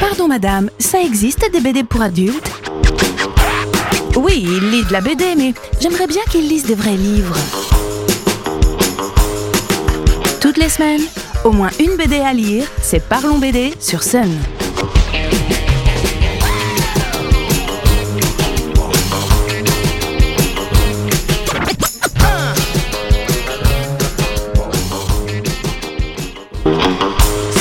[0.00, 2.50] Pardon madame, ça existe des BD pour adultes?
[4.16, 7.36] Oui, ils lisent de la BD, mais j'aimerais bien qu'ils lisent des vrais livres.
[10.40, 11.02] Toutes les semaines,
[11.44, 14.30] au moins une BD à lire, c'est Parlons BD sur Sun.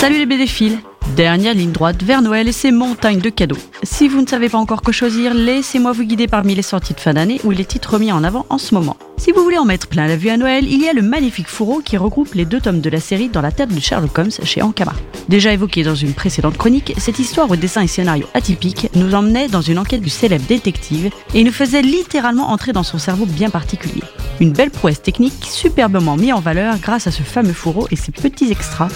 [0.04, 0.74] Salut les BD fils
[1.16, 3.55] Dernière ligne droite vers Noël et ses montagnes de cadeaux.
[3.84, 7.00] Si vous ne savez pas encore quoi choisir, laissez-moi vous guider parmi les sorties de
[7.00, 8.98] fin d'année ou les titres remis en avant en ce moment.
[9.16, 11.48] Si vous voulez en mettre plein la vue à Noël, il y a le magnifique
[11.48, 14.32] fourreau qui regroupe les deux tomes de la série dans la tête de Sherlock Holmes
[14.44, 14.91] chez Ankama.
[15.30, 19.48] Déjà évoqué dans une précédente chronique, cette histoire au dessin et scénario atypique nous emmenait
[19.48, 23.49] dans une enquête du célèbre détective et nous faisait littéralement entrer dans son cerveau bien
[23.49, 24.04] particulier.
[24.40, 28.12] Une belle prouesse technique superbement mise en valeur grâce à ce fameux fourreau et ses
[28.12, 28.90] petits extras.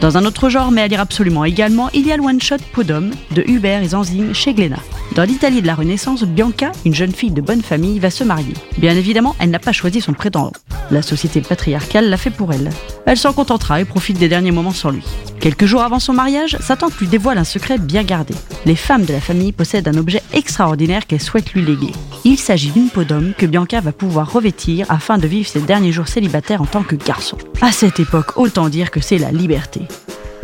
[0.00, 3.10] Dans un autre genre, mais à lire absolument également, il y a le one-shot Podom
[3.32, 4.82] de Hubert et Zanzine chez Glénat.
[5.14, 8.54] Dans l'Italie de la Renaissance, Bianca, une jeune fille de bonne famille, va se marier.
[8.78, 10.50] Bien évidemment, elle n'a pas choisi son prétendant.
[10.90, 12.70] La société patriarcale l'a fait pour elle.
[13.06, 15.04] Elle s'en contentera et profite des derniers moments sans lui.
[15.38, 18.34] Quelques jours avant son mariage, sa tante lui dévoile un secret bien gardé.
[18.66, 21.92] Les femmes de la famille possèdent un objet extraordinaire qu'elle souhaite lui léguer.
[22.24, 25.92] Il s'agit d'une peau d'homme que Bianca va pouvoir revêtir afin de vivre ses derniers
[25.92, 27.38] jours célibataires en tant que garçon.
[27.60, 29.82] À cette époque, autant dire que c'est la liberté.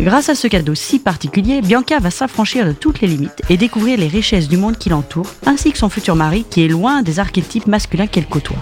[0.03, 3.99] Grâce à ce cadeau si particulier, Bianca va s'affranchir de toutes les limites et découvrir
[3.99, 7.19] les richesses du monde qui l'entoure, ainsi que son futur mari qui est loin des
[7.19, 8.57] archétypes masculins qu'elle côtoie.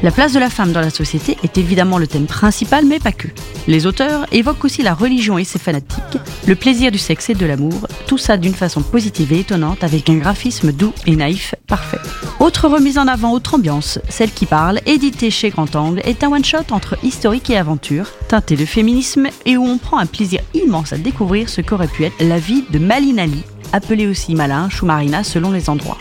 [0.00, 3.10] La place de la femme dans la société est évidemment le thème principal, mais pas
[3.10, 3.26] que.
[3.66, 7.44] Les auteurs évoquent aussi la religion et ses fanatiques, le plaisir du sexe et de
[7.44, 11.98] l'amour, tout ça d'une façon positive et étonnante avec un graphisme doux et naïf parfait.
[12.38, 16.30] Autre remise en avant, autre ambiance, celle qui parle, éditée chez Grand Angle, est un
[16.30, 20.92] one-shot entre historique et aventure, teinté de féminisme et où on prend un plaisir immense
[20.92, 25.50] à découvrir ce qu'aurait pu être la vie de Malinali, appelée aussi Malin, Choumarina selon
[25.50, 25.98] les endroits.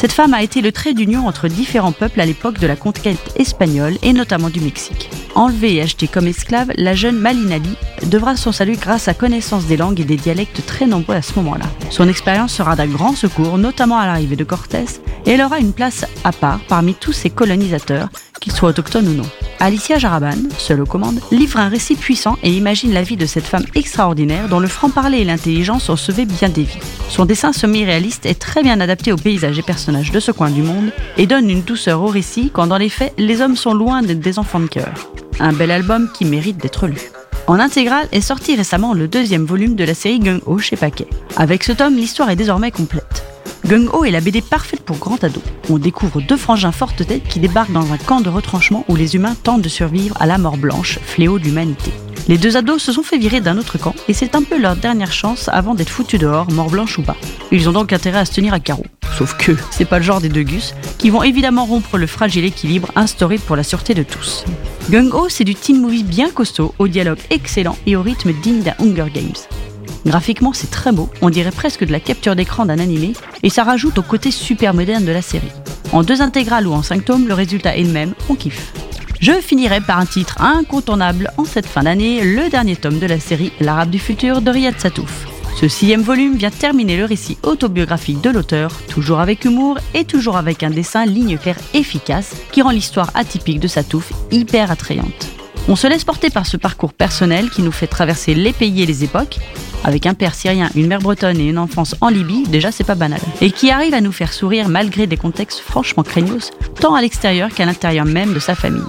[0.00, 3.34] Cette femme a été le trait d'union entre différents peuples à l'époque de la conquête
[3.36, 5.10] espagnole et notamment du Mexique.
[5.34, 7.76] Enlevée et achetée comme esclave, la jeune Malinali
[8.06, 11.34] devra son salut grâce à connaissance des langues et des dialectes très nombreux à ce
[11.34, 11.66] moment-là.
[11.90, 14.86] Son expérience sera d'un grand secours, notamment à l'arrivée de Cortés,
[15.26, 18.08] et elle aura une place à part parmi tous ces colonisateurs,
[18.40, 19.28] qu'ils soient autochtones ou non.
[19.62, 23.44] Alicia Jaraban, seule aux commandes, livre un récit puissant et imagine la vie de cette
[23.46, 26.78] femme extraordinaire dont le franc-parler et l'intelligence ont sauvé bien des vies.
[27.10, 30.62] Son dessin semi-réaliste est très bien adapté aux paysages et personnages de ce coin du
[30.62, 34.00] monde et donne une douceur au récit quand dans les faits, les hommes sont loin
[34.00, 35.12] d'être des enfants de cœur.
[35.40, 37.10] Un bel album qui mérite d'être lu.
[37.46, 41.08] En intégrale est sorti récemment le deuxième volume de la série Gung Ho chez Paquet.
[41.36, 43.29] Avec ce tome, l'histoire est désormais complète.
[43.66, 45.42] Gung Ho est la BD parfaite pour grand ado.
[45.68, 49.16] On découvre deux frangins fortes têtes qui débarquent dans un camp de retranchement où les
[49.16, 51.92] humains tentent de survivre à la mort blanche, fléau de l'humanité.
[52.28, 54.76] Les deux ados se sont fait virer d'un autre camp et c'est un peu leur
[54.76, 57.16] dernière chance avant d'être foutus dehors, mort blanche ou pas.
[57.52, 58.86] Ils ont donc intérêt à se tenir à carreau.
[59.18, 62.44] Sauf que c'est pas le genre des deux gus qui vont évidemment rompre le fragile
[62.44, 64.44] équilibre instauré pour la sûreté de tous.
[64.90, 68.62] Gung Ho, c'est du teen movie bien costaud, au dialogue excellent et au rythme digne
[68.62, 69.59] d'un Hunger Games.
[70.06, 73.12] Graphiquement, c'est très beau, on dirait presque de la capture d'écran d'un animé,
[73.42, 75.52] et ça rajoute au côté super moderne de la série.
[75.92, 78.72] En deux intégrales ou en cinq tomes, le résultat est le même, on kiffe.
[79.20, 83.20] Je finirai par un titre incontournable en cette fin d'année, le dernier tome de la
[83.20, 85.26] série L'Arabe du futur de Riyad Satouf.
[85.60, 90.38] Ce sixième volume vient terminer le récit autobiographique de l'auteur, toujours avec humour et toujours
[90.38, 95.39] avec un dessin ligne claire efficace qui rend l'histoire atypique de Satouf hyper attrayante.
[95.70, 98.86] On se laisse porter par ce parcours personnel qui nous fait traverser les pays et
[98.86, 99.38] les époques,
[99.84, 102.96] avec un père syrien, une mère bretonne et une enfance en Libye, déjà c'est pas
[102.96, 103.20] banal.
[103.40, 107.50] Et qui arrive à nous faire sourire malgré des contextes franchement craignos, tant à l'extérieur
[107.50, 108.82] qu'à l'intérieur même de sa famille.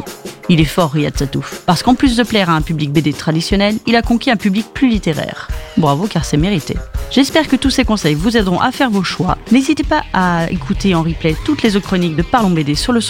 [0.49, 3.75] Il est fort Riyad Satouf, parce qu'en plus de plaire à un public BD traditionnel,
[3.85, 5.49] il a conquis un public plus littéraire.
[5.77, 6.77] Bravo car c'est mérité.
[7.11, 9.37] J'espère que tous ces conseils vous aideront à faire vos choix.
[9.51, 13.01] N'hésitez pas à écouter en replay toutes les autres chroniques de Parlons BD sur le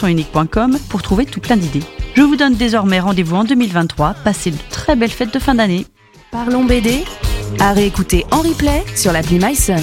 [0.90, 1.84] pour trouver tout plein d'idées.
[2.16, 4.16] Je vous donne désormais rendez-vous en 2023.
[4.24, 5.86] Passez de très belles fêtes de fin d'année.
[6.32, 7.04] Parlons BD
[7.60, 9.82] à réécouter en replay sur l'appli MySun.